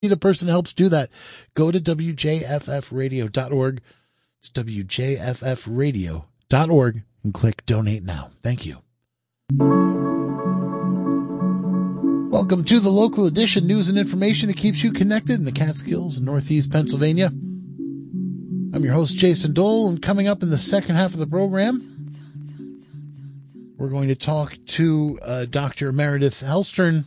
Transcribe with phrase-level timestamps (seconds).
[0.00, 1.10] be the person that helps do that.
[1.52, 3.82] Go to WJFFradio.org.
[4.38, 8.30] It's WJFFradio.org and click donate now.
[8.42, 8.78] Thank you.
[12.30, 16.16] Welcome to the local edition news and information that keeps you connected in the Catskills
[16.16, 17.26] and Northeast Pennsylvania.
[17.26, 22.08] I'm your host, Jason Dole, and coming up in the second half of the program,
[23.76, 25.92] we're going to talk to uh, Dr.
[25.92, 27.04] Meredith Helstern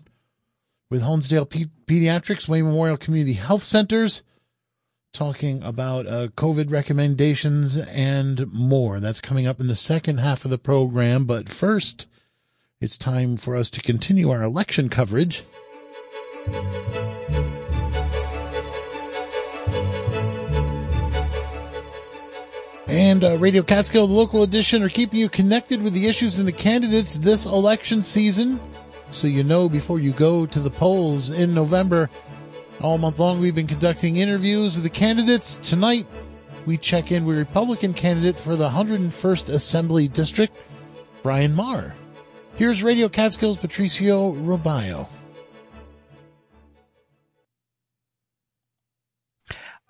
[0.93, 4.21] with Honesdale P- Pediatrics, Wayne Memorial Community Health Centers,
[5.11, 8.99] talking about uh, COVID recommendations and more.
[8.99, 11.25] That's coming up in the second half of the program.
[11.25, 12.05] But first,
[12.79, 15.43] it's time for us to continue our election coverage.
[22.87, 26.47] And uh, Radio Catskill, the local edition, are keeping you connected with the issues and
[26.47, 28.59] the candidates this election season
[29.13, 32.09] so you know before you go to the polls in November.
[32.81, 35.59] All month long, we've been conducting interviews with the candidates.
[35.61, 36.07] Tonight,
[36.65, 40.55] we check in with Republican candidate for the 101st Assembly District,
[41.21, 41.93] Brian Maher.
[42.55, 45.07] Here's Radio Catskills' Patricio Robayo.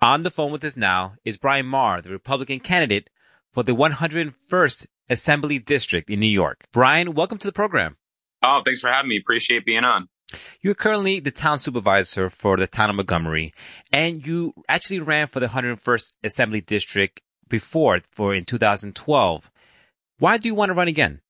[0.00, 3.08] On the phone with us now is Brian Maher, the Republican candidate
[3.50, 6.64] for the 101st Assembly District in New York.
[6.72, 7.96] Brian, welcome to the program.
[8.46, 9.16] Oh, thanks for having me.
[9.16, 10.08] Appreciate being on.
[10.60, 13.54] You're currently the town supervisor for the town of Montgomery,
[13.92, 19.50] and you actually ran for the 101st Assembly District before, for in 2012.
[20.18, 21.20] Why do you want to run again?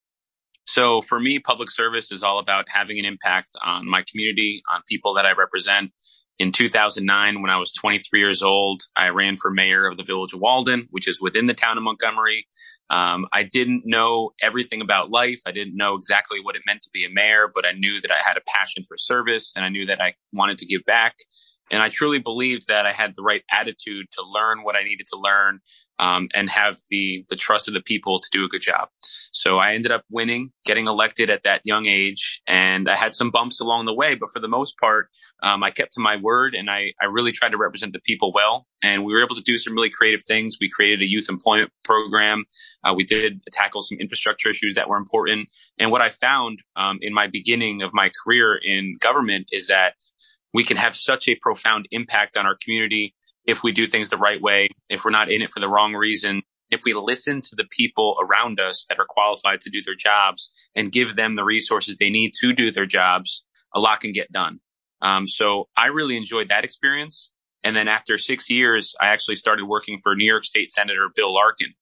[0.67, 4.83] So for me, public service is all about having an impact on my community, on
[4.89, 5.93] people that I represent,
[6.39, 10.33] in 2009, when I was 23 years old, I ran for mayor of the village
[10.33, 12.47] of Walden, which is within the town of Montgomery.
[12.91, 15.41] Um, I didn't know everything about life.
[15.47, 18.11] I didn't know exactly what it meant to be a mayor, but I knew that
[18.11, 21.17] I had a passion for service and I knew that I wanted to give back.
[21.71, 25.07] And I truly believed that I had the right attitude to learn what I needed
[25.13, 25.61] to learn
[25.99, 28.89] um, and have the the trust of the people to do a good job.
[29.33, 33.31] So I ended up winning, getting elected at that young age, and I had some
[33.31, 35.09] bumps along the way, but for the most part,
[35.43, 38.33] um, I kept to my word and I, I really tried to represent the people
[38.33, 38.67] well.
[38.83, 40.57] And we were able to do some really creative things.
[40.61, 42.45] We created a youth employment program.
[42.83, 45.49] Uh, we did tackle some infrastructure issues that were important.
[45.79, 49.95] And what I found um, in my beginning of my career in government is that
[50.55, 54.17] we can have such a profound impact on our community if we do things the
[54.17, 57.57] right way, if we're not in it for the wrong reason, if we listen to
[57.57, 61.45] the people around us that are qualified to do their jobs and give them the
[61.45, 63.45] resources they need to do their jobs,
[63.75, 64.61] a lot can get done.
[65.03, 67.33] Um, so I really enjoyed that experience.
[67.63, 71.33] And then after six years, I actually started working for New York State Senator Bill
[71.33, 71.75] Larkin.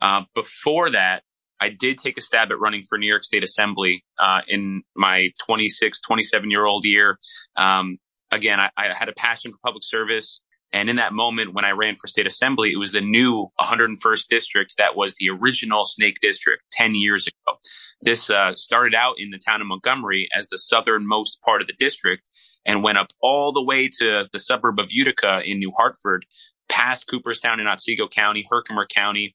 [0.00, 1.22] Uh, before that,
[1.60, 5.30] I did take a stab at running for New York State Assembly uh, in my
[5.46, 7.18] 26, 27 year old year.
[7.56, 7.98] Um,
[8.30, 10.40] again, I, I, had a passion for public service.
[10.72, 14.26] And in that moment, when I ran for state assembly, it was the new 101st
[14.26, 17.56] district that was the original Snake District 10 years ago.
[18.02, 21.74] This uh, started out in the town of Montgomery as the southernmost part of the
[21.78, 22.28] district
[22.66, 26.26] and went up all the way to the suburb of Utica in New Hartford,
[26.68, 29.32] past Cooperstown in Otsego County, Herkimer County.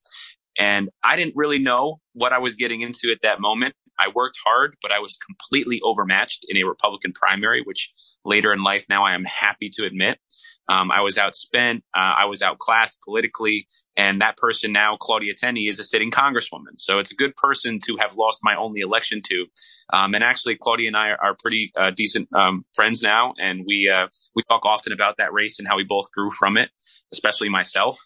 [0.57, 3.75] And I didn't really know what I was getting into at that moment.
[3.99, 7.91] I worked hard, but I was completely overmatched in a Republican primary, which
[8.23, 10.19] later in life now I am happy to admit.
[10.67, 13.67] Um, I was outspent, uh, I was outclassed politically,
[13.97, 16.77] and that person now, Claudia Tenney, is a sitting congresswoman.
[16.77, 19.47] So it's a good person to have lost my only election to.
[19.91, 23.63] Um, and actually, Claudia and I are, are pretty uh, decent um, friends now, and
[23.67, 26.69] we uh, we talk often about that race and how we both grew from it,
[27.11, 27.99] especially myself.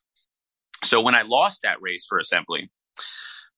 [0.84, 2.70] So when I lost that race for assembly,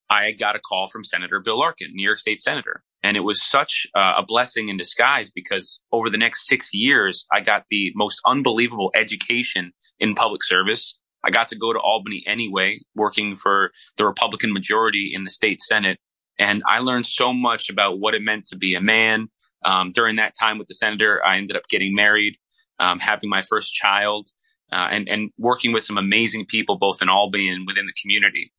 [0.09, 2.83] I got a call from Senator Bill Larkin, New York State Senator.
[3.03, 7.25] And it was such uh, a blessing in disguise because over the next six years,
[7.31, 10.99] I got the most unbelievable education in public service.
[11.23, 15.59] I got to go to Albany anyway, working for the Republican majority in the state
[15.61, 15.99] Senate.
[16.37, 19.27] And I learned so much about what it meant to be a man.
[19.63, 22.37] Um, during that time with the senator, I ended up getting married,
[22.79, 24.29] um, having my first child,
[24.71, 28.51] uh, and, and working with some amazing people, both in Albany and within the community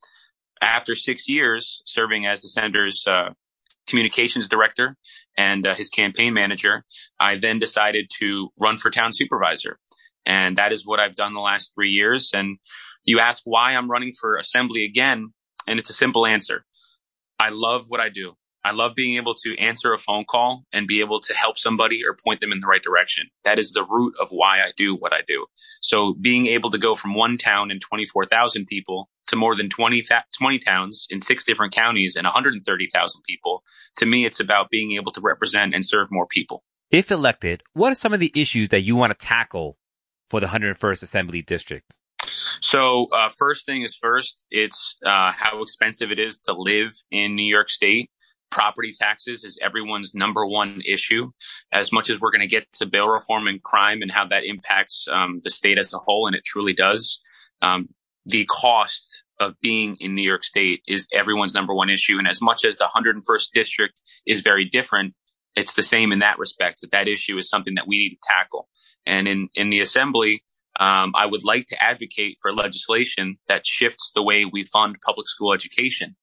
[0.63, 3.31] after six years serving as the senator's uh,
[3.87, 4.97] communications director
[5.37, 6.85] and uh, his campaign manager,
[7.21, 9.79] I then decided to run for town supervisor.
[10.25, 12.33] And that is what I've done the last three years.
[12.35, 12.59] And
[13.05, 15.33] you ask why I'm running for assembly again.
[15.69, 16.65] And it's a simple answer.
[17.39, 18.35] I love what I do.
[18.67, 22.01] I love being able to answer a phone call and be able to help somebody
[22.05, 23.29] or point them in the right direction.
[23.45, 25.47] That is the root of why I do what I do.
[25.81, 30.03] So being able to go from one town and 24,000 people to more than 20,
[30.37, 33.63] 20 towns in six different counties and 130,000 people,
[33.99, 36.65] to me, it's about being able to represent and serve more people.
[36.91, 39.79] If elected, what are some of the issues that you want to tackle
[40.27, 41.97] for the 101st Assembly District?
[42.61, 47.37] So, uh, first thing is first, it's uh, how expensive it is to live in
[47.37, 48.11] New York State.
[48.51, 51.31] Property taxes is everyone's number one issue.
[51.73, 54.45] As much as we're going to get to bail reform and crime and how that
[54.45, 57.21] impacts um, the state as a whole, and it truly does,
[57.63, 57.89] um,
[58.25, 62.19] the cost of being in New York State is everyone's number one issue.
[62.19, 65.15] And as much as the 101st district is very different,
[65.55, 68.29] it's the same in that respect that that issue is something that we need to
[68.29, 68.69] tackle.
[69.07, 70.43] And in, in the assembly,
[70.79, 75.29] um, I would like to advocate for legislation that shifts the way we fund public
[75.29, 76.17] school education.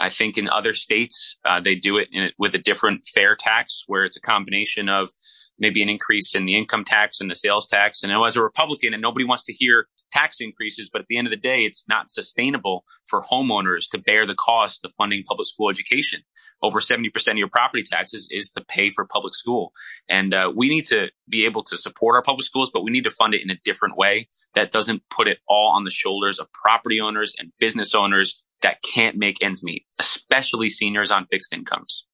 [0.00, 3.84] I think in other states, uh, they do it in, with a different fair tax
[3.86, 5.10] where it's a combination of
[5.58, 8.02] maybe an increase in the income tax and the sales tax.
[8.02, 11.26] And as a Republican, and nobody wants to hear tax increases, but at the end
[11.26, 15.46] of the day, it's not sustainable for homeowners to bear the cost of funding public
[15.46, 16.22] school education.
[16.62, 19.72] Over 70% of your property taxes is to pay for public school.
[20.08, 23.04] And uh, we need to be able to support our public schools, but we need
[23.04, 26.38] to fund it in a different way that doesn't put it all on the shoulders
[26.38, 31.52] of property owners and business owners that can't make ends meet, especially seniors on fixed
[31.52, 32.06] incomes.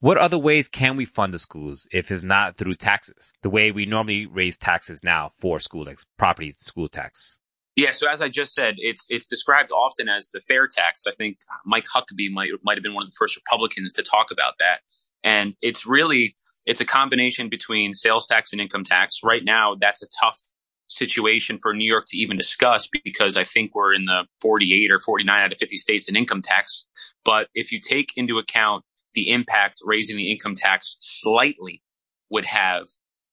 [0.00, 3.32] What other ways can we fund the schools if it's not through taxes?
[3.42, 7.38] The way we normally raise taxes now for school, like property school tax.
[7.76, 11.04] Yeah, so as I just said, it's it's described often as the fair tax.
[11.08, 14.30] I think Mike Huckabee might might have been one of the first Republicans to talk
[14.30, 14.80] about that.
[15.24, 16.36] And it's really
[16.66, 19.20] it's a combination between sales tax and income tax.
[19.24, 20.40] Right now, that's a tough
[20.88, 24.98] situation for New York to even discuss because I think we're in the 48 or
[24.98, 26.86] 49 out of 50 states in income tax.
[27.24, 28.84] But if you take into account
[29.14, 31.82] the impact raising the income tax slightly
[32.30, 32.86] would have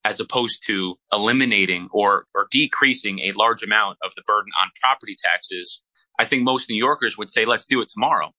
[0.04, 5.16] as opposed to eliminating or, or decreasing a large amount of the burden on property
[5.24, 5.84] taxes,
[6.20, 8.32] I think most New Yorkers would say, let's do it tomorrow.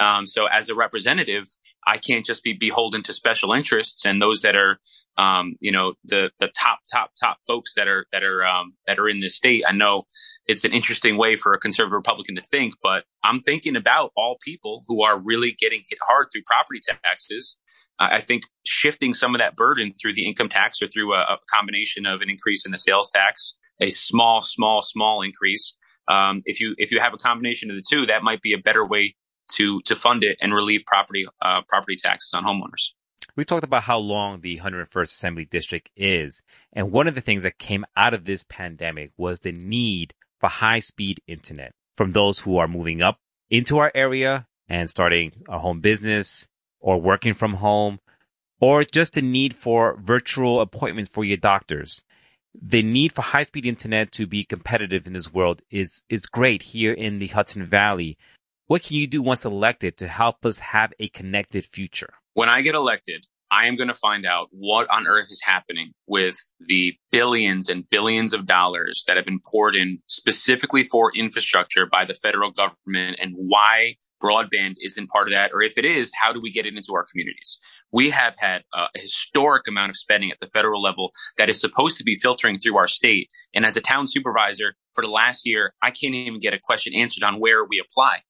[0.00, 1.44] Um, so as a representative,
[1.86, 4.78] I can't just be beholden to special interests and those that are,
[5.18, 8.98] um, you know, the the top top top folks that are that are um, that
[8.98, 9.62] are in this state.
[9.68, 10.04] I know
[10.46, 14.38] it's an interesting way for a conservative Republican to think, but I'm thinking about all
[14.42, 17.58] people who are really getting hit hard through property taxes.
[17.98, 21.38] I think shifting some of that burden through the income tax or through a, a
[21.54, 25.76] combination of an increase in the sales tax, a small, small, small increase.
[26.08, 28.58] Um, if you if you have a combination of the two, that might be a
[28.58, 29.14] better way
[29.54, 32.92] to to fund it and relieve property uh, property taxes on homeowners.
[33.36, 36.42] We talked about how long the 101st Assembly District is,
[36.72, 40.48] and one of the things that came out of this pandemic was the need for
[40.48, 43.18] high speed internet from those who are moving up
[43.50, 46.48] into our area and starting a home business
[46.80, 48.00] or working from home
[48.60, 52.04] or just the need for virtual appointments for your doctors.
[52.60, 56.62] The need for high speed internet to be competitive in this world is, is great
[56.62, 58.18] here in the Hudson Valley.
[58.70, 62.14] What can you do once elected to help us have a connected future?
[62.34, 65.90] When I get elected, I am going to find out what on earth is happening
[66.06, 71.84] with the billions and billions of dollars that have been poured in specifically for infrastructure
[71.84, 75.50] by the federal government and why broadband isn't part of that.
[75.52, 77.58] Or if it is, how do we get it into our communities?
[77.90, 81.96] We have had a historic amount of spending at the federal level that is supposed
[81.96, 83.30] to be filtering through our state.
[83.52, 86.94] And as a town supervisor for the last year, I can't even get a question
[86.94, 88.20] answered on where we apply.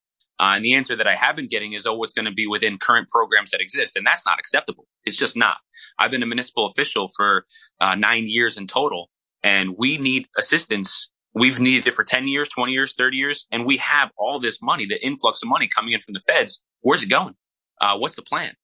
[0.41, 2.47] Uh, and the answer that I have been getting is, oh, it's going to be
[2.47, 3.95] within current programs that exist.
[3.95, 4.87] And that's not acceptable.
[5.05, 5.59] It's just not.
[5.99, 7.45] I've been a municipal official for
[7.79, 9.11] uh, nine years in total,
[9.45, 11.11] and we need assistance.
[11.35, 14.63] We've needed it for 10 years, 20 years, 30 years, and we have all this
[14.63, 16.63] money, the influx of money coming in from the feds.
[16.81, 17.35] Where's it going?
[17.83, 18.55] Uh, what's the plan?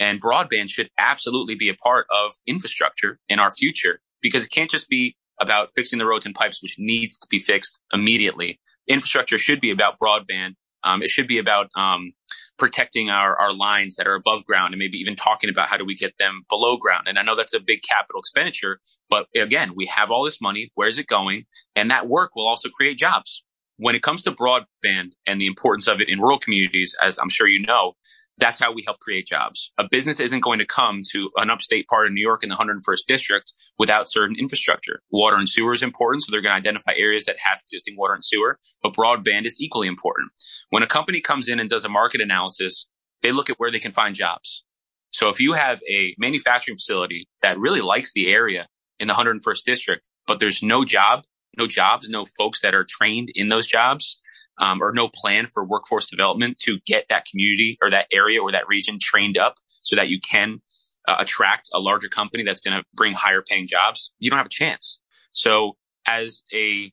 [0.00, 4.70] And broadband should absolutely be a part of infrastructure in our future because it can't
[4.70, 8.58] just be about fixing the roads and pipes, which needs to be fixed immediately.
[8.88, 12.12] Infrastructure should be about broadband um, it should be about um,
[12.58, 15.84] protecting our, our lines that are above ground and maybe even talking about how do
[15.84, 17.08] we get them below ground.
[17.08, 20.70] And I know that's a big capital expenditure, but again, we have all this money.
[20.74, 21.46] Where's it going?
[21.74, 23.42] And that work will also create jobs.
[23.78, 27.30] When it comes to broadband and the importance of it in rural communities, as I'm
[27.30, 27.94] sure you know,
[28.40, 29.72] that's how we help create jobs.
[29.78, 32.56] A business isn't going to come to an upstate part of New York in the
[32.56, 35.00] 101st district without certain infrastructure.
[35.10, 38.14] Water and sewer is important, so they're going to identify areas that have existing water
[38.14, 40.30] and sewer, but broadband is equally important.
[40.70, 42.88] When a company comes in and does a market analysis,
[43.22, 44.64] they look at where they can find jobs.
[45.12, 48.68] So if you have a manufacturing facility that really likes the area
[48.98, 51.24] in the 101st district, but there's no job,
[51.58, 54.19] no jobs, no folks that are trained in those jobs,
[54.60, 58.52] um, or no plan for workforce development to get that community or that area or
[58.52, 60.60] that region trained up so that you can
[61.08, 64.46] uh, attract a larger company that's going to bring higher paying jobs, you don't have
[64.46, 65.00] a chance.
[65.32, 65.76] So
[66.06, 66.92] as a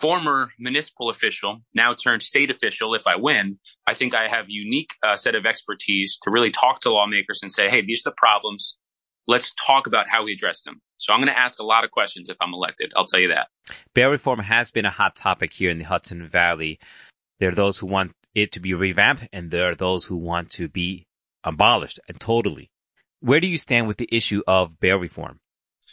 [0.00, 4.90] former municipal official, now turned state official, if I win, I think I have unique
[5.02, 8.16] uh, set of expertise to really talk to lawmakers and say, hey, these are the
[8.16, 8.78] problems.
[9.28, 10.80] Let's talk about how we address them.
[10.96, 12.92] So I'm going to ask a lot of questions if I'm elected.
[12.96, 13.48] I'll tell you that.
[13.94, 16.80] Bail reform has been a hot topic here in the Hudson Valley.
[17.38, 20.50] There are those who want it to be revamped and there are those who want
[20.50, 21.06] to be
[21.44, 22.70] abolished and totally.
[23.20, 25.40] Where do you stand with the issue of bail reform?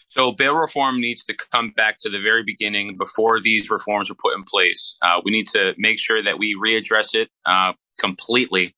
[0.09, 4.15] So bail reform needs to come back to the very beginning before these reforms were
[4.15, 4.97] put in place.
[5.01, 8.75] Uh, we need to make sure that we readdress it uh, completely.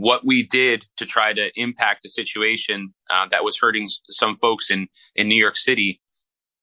[0.00, 4.70] What we did to try to impact the situation uh, that was hurting some folks
[4.70, 6.00] in in New York City,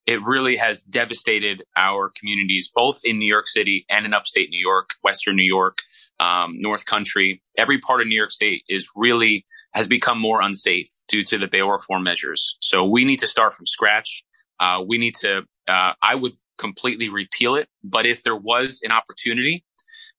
[0.06, 4.60] it really has devastated our communities, both in New York City and in upstate New
[4.60, 5.78] York, Western New York,
[6.20, 7.42] um, North Country.
[7.58, 11.48] Every part of New York State is really has become more unsafe due to the
[11.48, 12.56] bail reform measures.
[12.60, 14.22] So we need to start from scratch.
[14.60, 15.42] Uh, we need to.
[15.68, 19.64] Uh, I would completely repeal it, but if there was an opportunity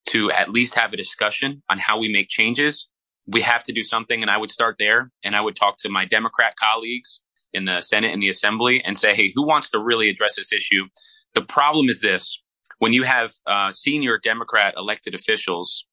[0.09, 2.89] to at least have a discussion on how we make changes,
[3.27, 4.21] we have to do something.
[4.21, 7.21] And I would start there, and I would talk to my Democrat colleagues
[7.53, 10.51] in the Senate and the Assembly and say, hey, who wants to really address this
[10.51, 10.85] issue?
[11.33, 12.41] The problem is this
[12.79, 15.85] when you have uh, senior Democrat elected officials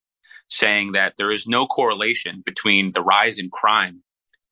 [0.50, 4.02] saying that there is no correlation between the rise in crime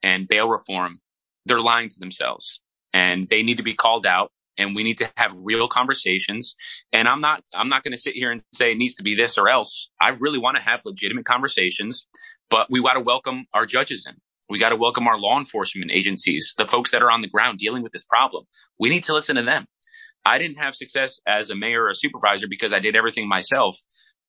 [0.03, 0.99] and bail reform,
[1.47, 2.61] they're lying to themselves
[2.93, 6.55] and they need to be called out and we need to have real conversations.
[6.93, 9.15] And I'm not, I'm not going to sit here and say it needs to be
[9.15, 9.91] this or else.
[10.01, 12.07] I really want to have legitimate conversations,
[12.53, 14.15] but we got to welcome our judges in.
[14.51, 17.59] We got to welcome our law enforcement agencies, the folks that are on the ground
[17.59, 18.45] dealing with this problem.
[18.79, 19.65] We need to listen to them.
[20.27, 23.79] I didn't have success as a mayor or a supervisor because I did everything myself.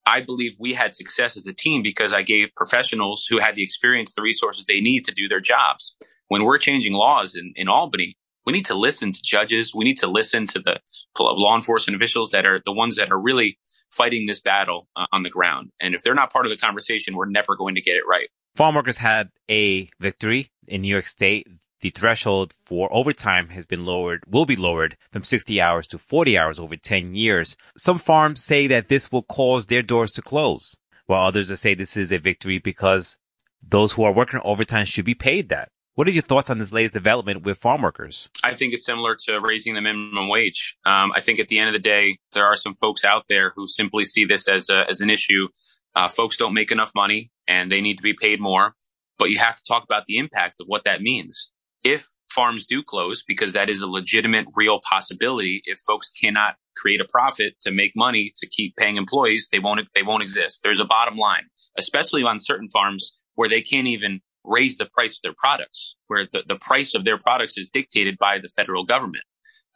[0.06, 3.62] I believe we had success as a team because I gave professionals who had the
[3.62, 5.94] experience the resources they need to do their jobs.
[6.28, 8.16] When we're changing laws in, in Albany,
[8.46, 9.74] we need to listen to judges.
[9.74, 10.80] We need to listen to the
[11.18, 13.58] law enforcement officials that are the ones that are really
[13.90, 15.70] fighting this battle uh, on the ground.
[15.80, 18.28] And if they're not part of the conversation, we're never going to get it right.
[18.54, 21.48] Farm workers had a victory in New York State.
[21.80, 26.38] The threshold for overtime has been lowered, will be lowered from 60 hours to 40
[26.38, 27.56] hours over 10 years.
[27.76, 31.96] Some farms say that this will cause their doors to close, while others say this
[31.96, 33.18] is a victory because
[33.62, 35.68] those who are working overtime should be paid that.
[35.96, 38.28] What are your thoughts on this latest development with farm workers?
[38.42, 40.76] I think it's similar to raising the minimum wage.
[40.84, 43.52] Um, I think at the end of the day, there are some folks out there
[43.54, 45.46] who simply see this as a, as an issue.
[45.94, 48.74] Uh, folks don't make enough money and they need to be paid more,
[49.20, 51.52] but you have to talk about the impact of what that means.
[51.84, 57.00] If farms do close, because that is a legitimate, real possibility, if folks cannot create
[57.00, 60.62] a profit to make money to keep paying employees, they won't, they won't exist.
[60.64, 61.44] There's a bottom line,
[61.78, 66.26] especially on certain farms where they can't even raise the price of their products, where
[66.32, 69.24] the, the price of their products is dictated by the federal government.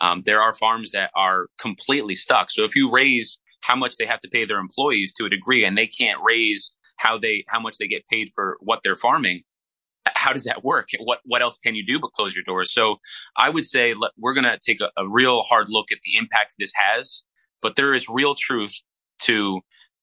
[0.00, 2.50] Um, there are farms that are completely stuck.
[2.50, 5.64] So if you raise how much they have to pay their employees to a degree
[5.64, 9.42] and they can't raise how they how much they get paid for what they're farming,
[10.14, 10.88] how does that work?
[11.00, 12.72] What what else can you do but close your doors?
[12.72, 12.96] So
[13.36, 16.54] I would say we're going to take a, a real hard look at the impact
[16.58, 17.22] this has,
[17.62, 18.80] but there is real truth
[19.22, 19.60] to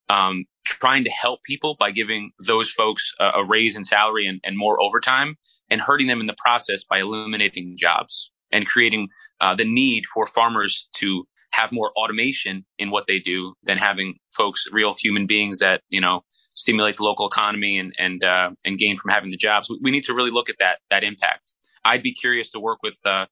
[0.09, 4.39] um, trying to help people by giving those folks a, a raise in salary and,
[4.43, 5.35] and, more overtime
[5.69, 9.07] and hurting them in the process by eliminating jobs and creating
[9.41, 14.15] uh, the need for farmers to have more automation in what they do than having
[14.35, 16.21] folks, real human beings that, you know,
[16.55, 19.69] stimulate the local economy and, and, uh, and gain from having the jobs.
[19.69, 21.55] We, we, need to really look at that, that impact.
[21.83, 23.27] I'd be curious to work with, uh,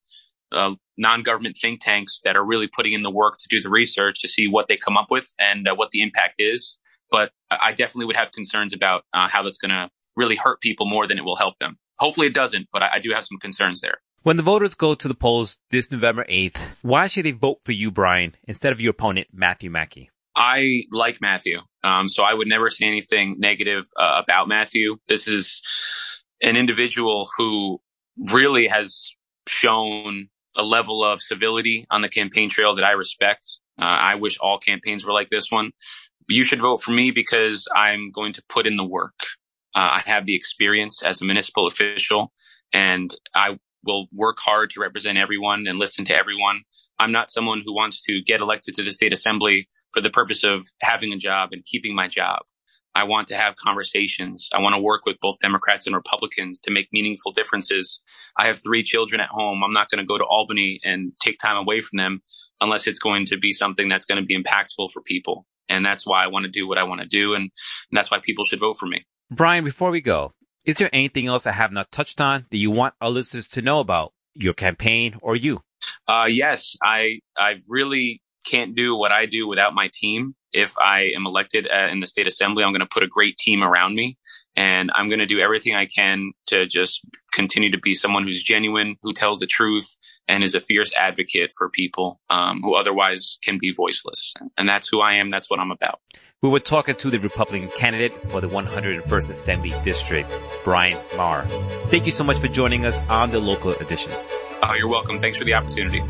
[0.54, 4.20] uh, non-government think tanks that are really putting in the work to do the research
[4.22, 6.78] to see what they come up with and uh, what the impact is.
[7.10, 10.86] But I definitely would have concerns about uh, how that's going to really hurt people
[10.88, 11.78] more than it will help them.
[12.00, 14.00] Hopefully it doesn't, but I, I do have some concerns there.
[14.24, 17.74] When the voters go to the polls this November 8th, why should they vote for
[17.74, 20.10] you, Brian, instead of your opponent, Matthew Mackey?
[20.36, 21.60] I like Matthew.
[21.84, 24.98] Um, so I would never say anything negative uh, about Matthew.
[25.08, 25.62] This is
[26.42, 27.82] an individual who
[28.32, 29.12] really has
[29.48, 33.58] shown a level of civility on the campaign trail that I respect.
[33.80, 35.72] Uh, I wish all campaigns were like this one.
[36.30, 39.20] You should vote for me because I'm going to put in the work.
[39.76, 42.32] Uh, I have the experience as a municipal official
[42.72, 46.62] and I will work hard to represent everyone and listen to everyone.
[47.00, 50.44] I'm not someone who wants to get elected to the state assembly for the purpose
[50.44, 52.44] of having a job and keeping my job.
[52.96, 54.50] I want to have conversations.
[54.54, 58.02] I want to work with both Democrats and Republicans to make meaningful differences.
[58.38, 59.64] I have three children at home.
[59.64, 62.22] I'm not going to go to Albany and take time away from them
[62.62, 65.46] unless it's going to be something that's going to be impactful for people.
[65.70, 67.34] And that's why I want to do what I want to do.
[67.34, 67.50] And,
[67.92, 69.06] that's why people should vote for me.
[69.30, 70.34] Brian, before we go,
[70.66, 73.62] is there anything else I have not touched on that you want our listeners to
[73.62, 75.62] know about your campaign or you?
[76.08, 80.36] Uh, yes, I, I've really can't do what I do without my team.
[80.52, 83.38] If I am elected uh, in the state assembly, I'm going to put a great
[83.38, 84.18] team around me
[84.56, 87.02] and I'm going to do everything I can to just
[87.34, 89.98] continue to be someone who's genuine, who tells the truth
[90.28, 94.34] and is a fierce advocate for people um, who otherwise can be voiceless.
[94.58, 95.30] And that's who I am.
[95.30, 96.00] That's what I'm about.
[96.44, 100.30] We were talking to the Republican candidate for the 101st Assembly District,
[100.64, 101.48] Brian Maher.
[101.88, 104.12] Thank you so much for joining us on the local edition.
[104.62, 105.20] Oh, you're welcome.
[105.20, 106.02] Thanks for the opportunity.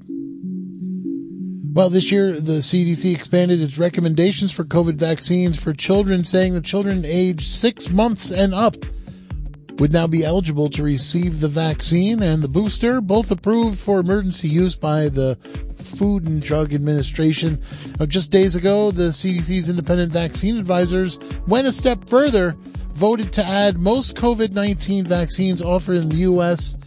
[1.71, 6.65] Well, this year, the CDC expanded its recommendations for COVID vaccines for children, saying that
[6.65, 8.75] children aged six months and up
[9.77, 14.47] would now be eligible to receive the vaccine and the booster, both approved for emergency
[14.47, 15.37] use by the
[15.75, 17.59] Food and Drug Administration.
[18.07, 22.57] just days ago, the CDC's independent vaccine advisors went a step further
[22.93, 26.77] voted to add most COVID 19 vaccines offered in the U.S.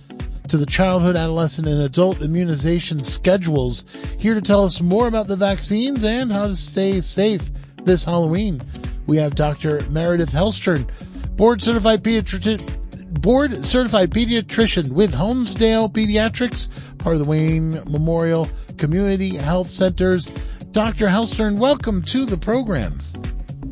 [0.49, 3.85] to the childhood, adolescent, and adult immunization schedules.
[4.19, 7.51] Here to tell us more about the vaccines and how to stay safe
[7.85, 8.63] this Halloween,
[9.07, 9.81] we have Dr.
[9.91, 10.89] Meredith Helstern,
[11.37, 12.83] board certified pediatrician.
[13.21, 20.27] Board certified pediatrician with Honesdale Pediatrics, part of the Wayne Memorial Community Health Centers.
[20.73, 21.07] Dr.
[21.07, 22.93] Helstern, welcome to the program.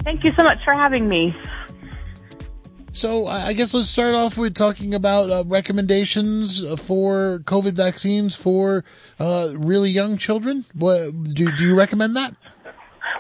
[0.03, 1.35] Thank you so much for having me.
[2.95, 8.85] So I guess let's start off with talking about uh, recommendations for COVID vaccines for
[9.19, 10.65] uh, really young children.
[10.75, 12.37] What, do, do you recommend that?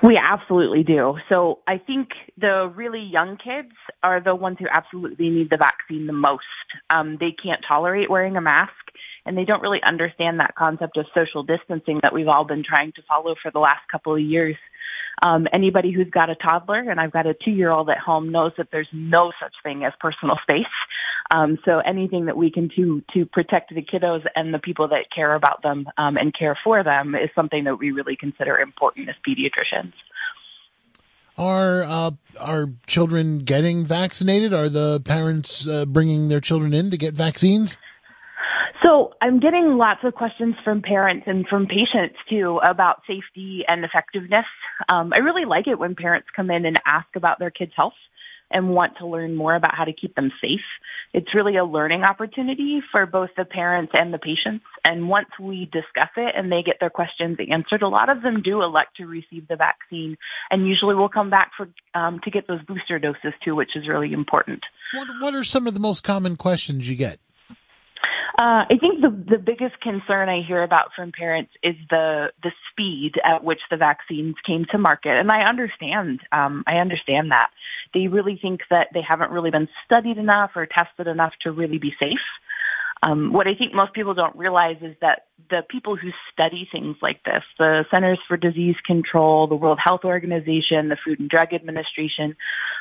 [0.00, 1.16] We absolutely do.
[1.28, 6.06] So I think the really young kids are the ones who absolutely need the vaccine
[6.06, 6.44] the most.
[6.88, 8.70] Um, they can't tolerate wearing a mask
[9.26, 12.92] and they don't really understand that concept of social distancing that we've all been trying
[12.92, 14.56] to follow for the last couple of years.
[15.22, 18.68] Um, anybody who's got a toddler, and I've got a two-year-old at home, knows that
[18.72, 20.66] there's no such thing as personal space.
[21.34, 25.06] Um, so anything that we can do to protect the kiddos and the people that
[25.14, 29.08] care about them um, and care for them is something that we really consider important
[29.08, 29.92] as pediatricians.
[31.36, 34.52] Are uh, are children getting vaccinated?
[34.52, 37.76] Are the parents uh, bringing their children in to get vaccines?
[38.84, 43.82] So I'm getting lots of questions from parents and from patients too about safety and
[43.82, 44.44] effectiveness.
[44.92, 47.94] Um, I really like it when parents come in and ask about their kids' health
[48.50, 50.60] and want to learn more about how to keep them safe.
[51.14, 54.64] It's really a learning opportunity for both the parents and the patients.
[54.84, 58.42] And once we discuss it and they get their questions answered, a lot of them
[58.42, 60.18] do elect to receive the vaccine
[60.50, 63.88] and usually will come back for um, to get those booster doses too, which is
[63.88, 64.60] really important.
[64.92, 67.18] What, what are some of the most common questions you get?
[68.36, 72.50] Uh, I think the the biggest concern I hear about from parents is the the
[72.70, 76.18] speed at which the vaccines came to market, and I understand.
[76.32, 77.50] Um, I understand that
[77.92, 81.78] they really think that they haven't really been studied enough or tested enough to really
[81.78, 82.18] be safe.
[83.06, 86.96] Um, what I think most people don't realize is that the people who study things
[87.02, 91.52] like this, the Centers for Disease Control, the World Health Organization, the Food and Drug
[91.52, 92.34] Administration,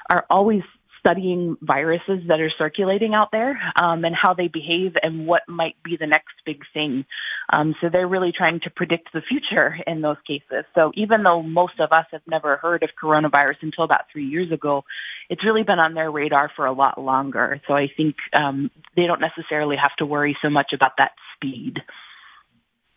[0.09, 0.63] are always
[1.05, 5.75] studying viruses that are circulating out there um, and how they behave and what might
[5.83, 7.03] be the next big thing.
[7.51, 10.63] Um, so they're really trying to predict the future in those cases.
[10.73, 14.49] So even though most of us have never heard of coronavirus until about three years
[14.51, 14.85] ago,
[15.29, 17.61] it's really been on their radar for a lot longer.
[17.67, 21.79] So I think um, they don't necessarily have to worry so much about that speed.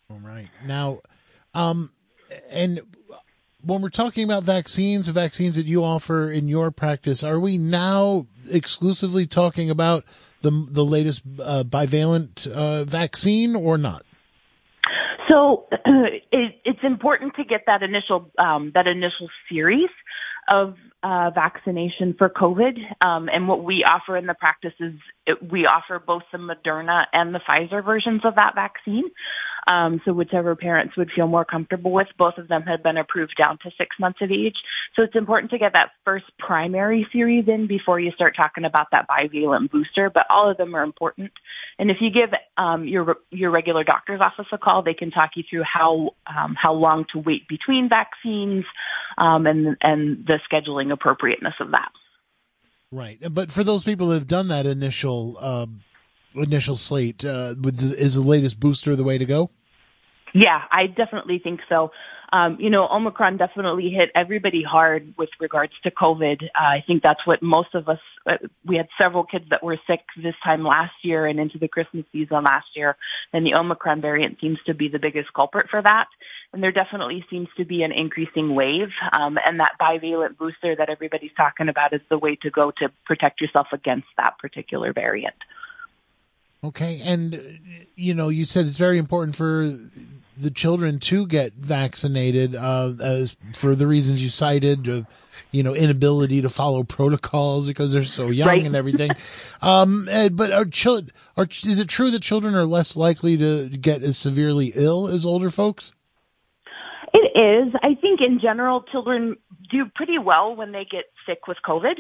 [0.08, 0.48] All right.
[0.64, 1.00] Now,
[1.54, 1.90] um,
[2.50, 2.80] and
[3.66, 7.58] when we're talking about vaccines, the vaccines that you offer in your practice, are we
[7.58, 10.04] now exclusively talking about
[10.42, 14.04] the the latest uh, bivalent uh, vaccine or not?
[15.28, 19.90] So it, it's important to get that initial um, that initial series
[20.52, 22.78] of uh, vaccination for COVID.
[23.04, 24.94] Um, and what we offer in the practice is
[25.26, 29.04] it, we offer both the Moderna and the Pfizer versions of that vaccine.
[29.68, 33.34] Um, so whichever parents would feel more comfortable with, both of them have been approved
[33.36, 34.54] down to six months of age.
[34.94, 38.88] So it's important to get that first primary series in before you start talking about
[38.92, 40.08] that bivalent booster.
[40.08, 41.32] But all of them are important.
[41.78, 45.30] And if you give um, your your regular doctor's office a call, they can talk
[45.34, 48.64] you through how um, how long to wait between vaccines
[49.18, 51.90] um, and and the scheduling appropriateness of that.
[52.92, 55.66] Right, but for those people who have done that initial uh,
[56.36, 59.50] initial slate, uh, is the latest booster the way to go?
[60.34, 61.90] Yeah, I definitely think so.
[62.32, 66.42] Um, you know, Omicron definitely hit everybody hard with regards to COVID.
[66.42, 68.32] Uh, I think that's what most of us, uh,
[68.64, 72.04] we had several kids that were sick this time last year and into the Christmas
[72.12, 72.96] season last year.
[73.32, 76.06] And the Omicron variant seems to be the biggest culprit for that.
[76.52, 78.88] And there definitely seems to be an increasing wave.
[79.16, 82.88] Um, and that bivalent booster that everybody's talking about is the way to go to
[83.04, 85.36] protect yourself against that particular variant.
[86.64, 87.00] Okay.
[87.04, 87.60] And,
[87.94, 89.70] you know, you said it's very important for
[90.36, 95.02] the children to get vaccinated uh, as for the reasons you cited, uh,
[95.50, 98.64] you know, inability to follow protocols because they're so young right.
[98.64, 99.10] and everything.
[99.62, 103.68] um, and, but are children, are, is it true that children are less likely to
[103.68, 105.92] get as severely ill as older folks?
[107.14, 107.74] It is.
[107.82, 109.36] I think in general, children
[109.70, 111.94] do pretty well when they get sick with COVID.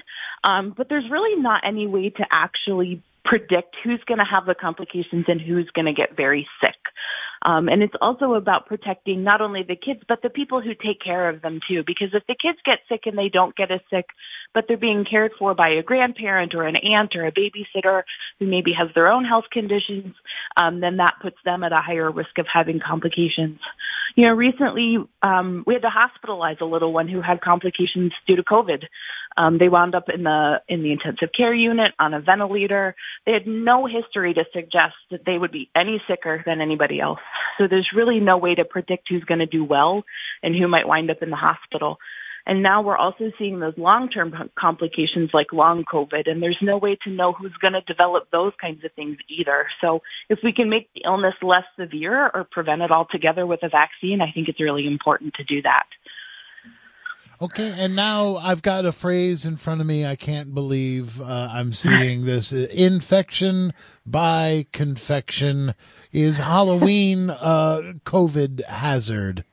[0.44, 4.54] Um, but there's really not any way to actually predict who's going to have the
[4.54, 6.76] complications and who's going to get very sick.
[7.42, 11.00] Um, and it's also about protecting not only the kids, but the people who take
[11.04, 11.82] care of them too.
[11.86, 14.06] Because if the kids get sick and they don't get as sick,
[14.54, 18.02] but they're being cared for by a grandparent or an aunt or a babysitter
[18.38, 20.14] who maybe has their own health conditions,
[20.56, 23.58] um, then that puts them at a higher risk of having complications.
[24.16, 28.36] You know, recently um, we had to hospitalize a little one who had complications due
[28.36, 28.84] to COVID.
[29.36, 32.94] Um, they wound up in the in the intensive care unit on a ventilator.
[33.26, 37.20] They had no history to suggest that they would be any sicker than anybody else.
[37.58, 40.04] So there's really no way to predict who's going to do well
[40.42, 41.98] and who might wind up in the hospital.
[42.46, 46.96] And now we're also seeing those long-term complications like long COVID, and there's no way
[47.02, 49.66] to know who's going to develop those kinds of things either.
[49.80, 53.68] So if we can make the illness less severe or prevent it altogether with a
[53.68, 55.86] vaccine, I think it's really important to do that.
[57.40, 60.06] Okay, and now I've got a phrase in front of me.
[60.06, 62.50] I can't believe uh, I'm seeing this.
[62.50, 63.74] Infection
[64.06, 65.74] by confection
[66.12, 69.44] is Halloween uh, COVID hazard.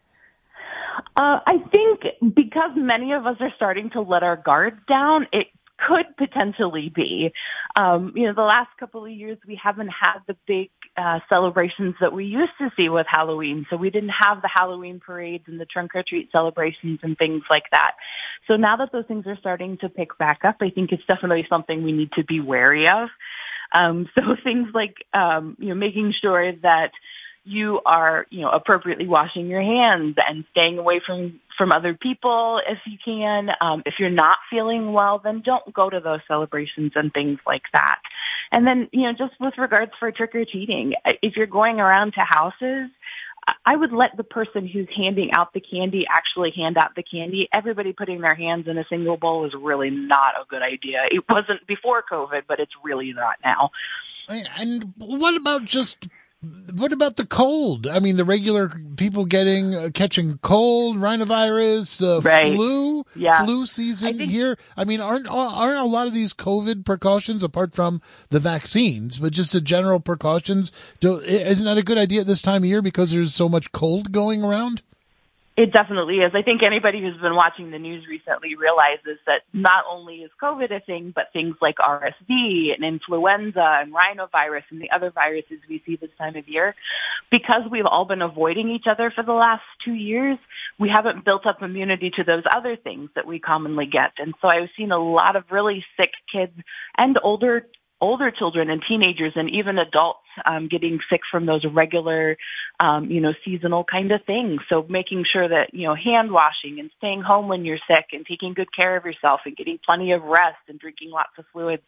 [1.18, 5.48] Uh, I think because many of us are starting to let our guards down, it
[5.86, 7.34] could potentially be.
[7.76, 11.96] Um, you know, the last couple of years we haven't had the big uh, celebrations
[12.02, 13.66] that we used to see with Halloween.
[13.70, 17.44] So we didn't have the Halloween parades and the trunk or treat celebrations and things
[17.50, 17.94] like that.
[18.48, 21.46] So now that those things are starting to pick back up, I think it's definitely
[21.50, 23.10] something we need to be wary of.
[23.74, 26.92] Um, so things like, um, you know, making sure that
[27.46, 32.60] you are, you know, appropriately washing your hands and staying away from from other people
[32.68, 33.50] if you can.
[33.62, 37.64] Um, if you're not feeling well, then don't go to those celebrations and things like
[37.74, 38.00] that.
[38.52, 41.80] And then, you know, just with regards for trick or treating, uh, if you're going
[41.80, 42.90] around to houses,
[43.66, 47.50] I would let the person who's handing out the candy actually hand out the candy.
[47.54, 51.02] Everybody putting their hands in a single bowl is really not a good idea.
[51.12, 53.72] It wasn't before COVID, but it's really not now.
[54.30, 56.08] And what about just
[56.74, 57.88] what about the cold?
[57.88, 62.54] I mean, the regular people getting uh, catching cold, rhinovirus, uh, right.
[62.54, 63.46] flu, yeah.
[63.46, 64.58] flu season think, here.
[64.76, 69.34] I mean, aren't aren't a lot of these COVID precautions apart from the vaccines, but
[69.34, 70.72] just the general precautions?
[71.00, 73.72] Do, isn't that a good idea at this time of year because there's so much
[73.72, 74.82] cold going around?
[75.56, 76.32] It definitely is.
[76.34, 80.76] I think anybody who's been watching the news recently realizes that not only is COVID
[80.76, 85.84] a thing, but things like RSV and influenza and rhinovirus and the other viruses we
[85.86, 86.74] see this time of year,
[87.30, 90.40] because we've all been avoiding each other for the last two years,
[90.80, 94.14] we haven't built up immunity to those other things that we commonly get.
[94.18, 96.54] And so I've seen a lot of really sick kids
[96.98, 97.68] and older
[98.04, 102.38] older children and teenagers and even adults um, getting sick from those regular,
[102.84, 104.60] um, you know, seasonal kind of things.
[104.68, 108.26] So making sure that, you know, hand washing and staying home when you're sick and
[108.26, 111.84] taking good care of yourself and getting plenty of rest and drinking lots of fluids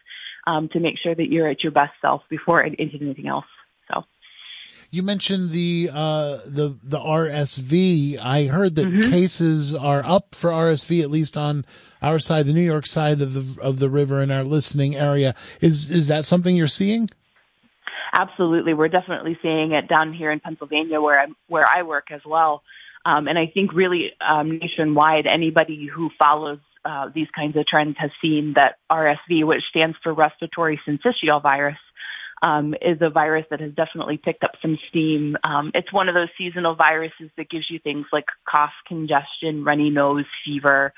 [0.47, 3.45] um, to make sure that you're at your best self before anything else.
[4.96, 8.18] You mentioned the uh, the the RSV.
[8.18, 9.12] I heard that mm-hmm.
[9.12, 11.66] cases are up for RSV at least on
[12.02, 15.36] our side, the New York side of the of the river in our listening area.
[15.60, 17.10] Is is that something you're seeing?
[18.18, 22.22] Absolutely, we're definitely seeing it down here in Pennsylvania, where I where I work as
[22.26, 22.64] well.
[23.06, 27.98] Um, and I think really um, nationwide, anybody who follows uh, these kinds of trends
[28.00, 31.76] has seen that RSV, which stands for respiratory syncytial virus,
[32.41, 35.38] um, is a virus that has definitely picked up some steam.
[35.43, 39.89] Um, it's one of those seasonal viruses that gives you things like cough, congestion, runny
[39.89, 40.93] nose, fever,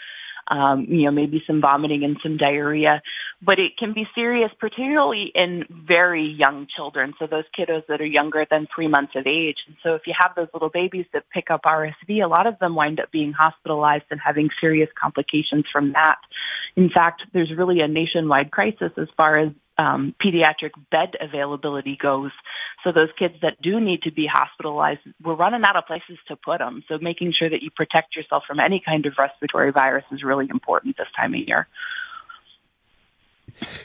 [0.49, 3.01] um, you know, maybe some vomiting and some diarrhea.
[3.41, 7.13] But it can be serious, particularly in very young children.
[7.19, 9.57] So those kiddos that are younger than three months of age.
[9.67, 12.57] And so if you have those little babies that pick up RSV, a lot of
[12.59, 16.17] them wind up being hospitalized and having serious complications from that.
[16.75, 22.31] In fact, there's really a nationwide crisis as far as um, pediatric bed availability goes.
[22.83, 26.35] So those kids that do need to be hospitalized, we're running out of places to
[26.35, 26.83] put them.
[26.87, 30.47] So making sure that you protect yourself from any kind of respiratory virus is really
[30.49, 31.67] important this time of year.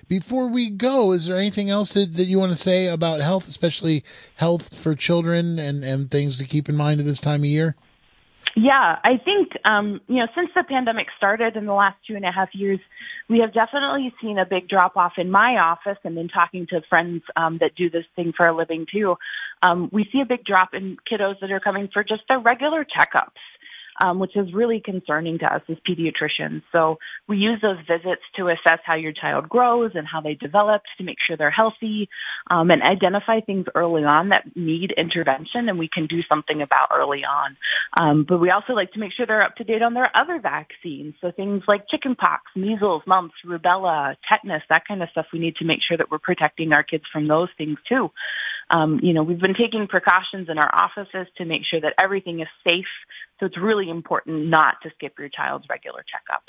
[0.08, 3.48] Before we go, is there anything else that, that you want to say about health,
[3.48, 7.46] especially health for children and, and things to keep in mind at this time of
[7.46, 7.74] year?
[8.54, 12.24] Yeah, I think, um, you know, since the pandemic started in the last two and
[12.24, 12.80] a half years,
[13.32, 16.82] we have definitely seen a big drop off in my office and in talking to
[16.88, 19.16] friends um, that do this thing for a living too.
[19.62, 22.84] Um, we see a big drop in kiddos that are coming for just their regular
[22.84, 23.40] checkups
[24.00, 26.62] um, which is really concerning to us as pediatricians.
[26.72, 30.82] So we use those visits to assess how your child grows and how they develop
[30.98, 32.08] to make sure they're healthy
[32.50, 36.88] um, and identify things early on that need intervention and we can do something about
[36.94, 37.56] early on.
[37.96, 40.40] Um, but we also like to make sure they're up to date on their other
[40.40, 41.14] vaccines.
[41.20, 45.26] So things like chickenpox, measles, mumps, rubella, tetanus, that kind of stuff.
[45.32, 48.10] We need to make sure that we're protecting our kids from those things too.
[48.70, 52.40] Um, you know, we've been taking precautions in our offices to make sure that everything
[52.40, 52.86] is safe.
[53.42, 56.44] So it's really important not to skip your child's regular checkup.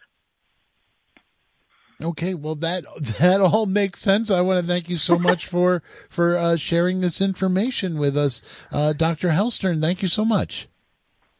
[2.00, 2.86] Okay, well that
[3.20, 4.30] that all makes sense.
[4.30, 8.44] I want to thank you so much for for uh, sharing this information with us,
[8.72, 9.30] uh, Dr.
[9.30, 9.82] Helstern.
[9.82, 10.68] Thank you so much.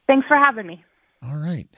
[0.08, 0.84] Thanks for having me.
[1.22, 1.68] All right.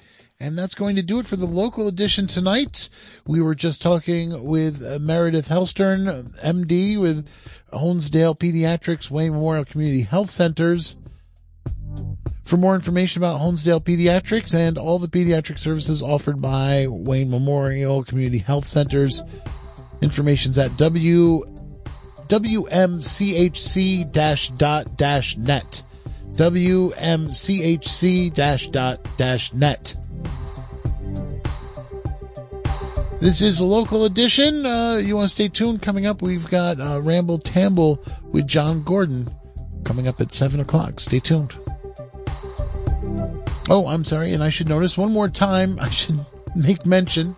[0.40, 2.88] And that's going to do it for the local edition tonight.
[3.26, 7.28] We were just talking with uh, Meredith Helstern, MD with
[7.74, 10.96] Honesdale Pediatrics, Wayne Memorial Community Health Centers.
[12.46, 18.04] For more information about Honesdale Pediatrics and all the pediatric services offered by Wayne Memorial
[18.04, 19.24] Community Health Centers,
[20.00, 21.42] information's at w
[22.28, 24.12] wmchc
[24.58, 25.82] dot dash net
[26.34, 29.96] wmchc dash dot dash net
[33.20, 34.66] This is a local edition.
[34.66, 35.80] Uh, you want to stay tuned?
[35.80, 39.26] Coming up, we've got uh, Ramble Tamble with John Gordon
[39.84, 41.00] coming up at 7 o'clock.
[41.00, 41.56] Stay tuned.
[43.68, 46.18] Oh, I'm sorry, and I should notice one more time, I should
[46.54, 47.34] make mention.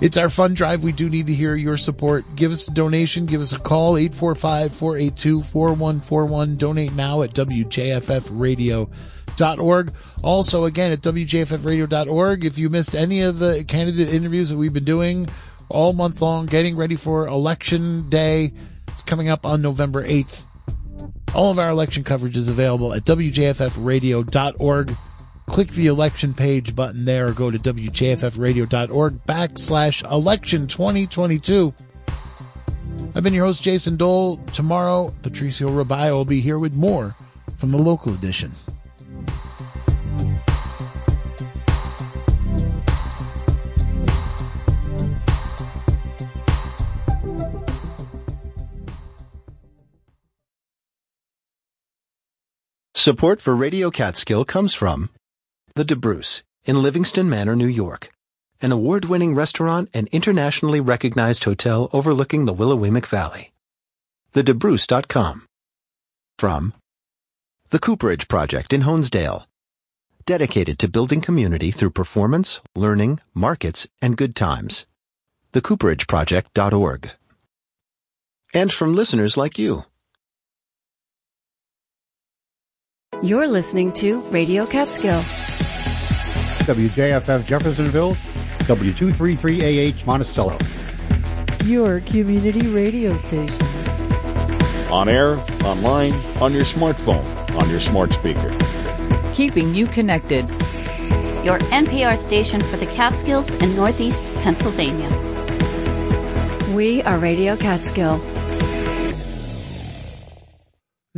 [0.00, 0.84] It's our fund drive.
[0.84, 2.24] We do need to hear your support.
[2.36, 3.26] Give us a donation.
[3.26, 6.56] Give us a call, 845-482-4141.
[6.56, 9.92] Donate now at wjffradio.org.
[10.22, 12.44] Also, again, at wjffradio.org.
[12.44, 15.28] If you missed any of the candidate interviews that we've been doing
[15.68, 18.52] all month long, getting ready for election day,
[18.86, 20.44] it's coming up on November 8th.
[21.38, 24.96] All of our election coverage is available at wjffradio.org.
[25.46, 31.72] Click the election page button there or go to wjffradio.org backslash election 2022.
[33.14, 34.38] I've been your host, Jason Dole.
[34.52, 37.14] Tomorrow, Patricio Robayo will be here with more
[37.56, 38.50] from the local edition.
[52.98, 55.10] Support for Radio Catskill comes from
[55.76, 58.10] The DeBruce in Livingston Manor, New York,
[58.60, 63.52] an award-winning restaurant and internationally recognized hotel overlooking the Willowemoc Valley.
[64.34, 65.46] TheDeBruce.com.
[66.40, 66.74] From
[67.70, 69.44] The Cooperage Project in Honesdale,
[70.26, 74.86] dedicated to building community through performance, learning, markets, and good times.
[75.52, 77.10] TheCooperageProject.org.
[78.52, 79.84] And from listeners like you.
[83.20, 85.18] You're listening to Radio Catskill.
[86.68, 90.56] WJFF Jeffersonville, W233AH Monticello.
[91.64, 93.60] Your community radio station.
[94.92, 97.24] On air, online, on your smartphone,
[97.60, 98.56] on your smart speaker.
[99.34, 100.48] Keeping you connected.
[101.44, 105.08] Your NPR station for the Catskills and Northeast Pennsylvania.
[106.72, 108.20] We are Radio Catskill.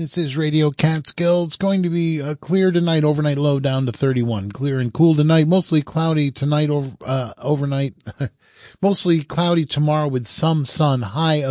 [0.01, 1.45] This is Radio Catskill.
[1.45, 4.51] It's going to be clear tonight, overnight low down to 31.
[4.51, 7.93] Clear and cool tonight, mostly cloudy tonight, over, uh, overnight.
[8.83, 11.49] mostly cloudy tomorrow with some sun, high of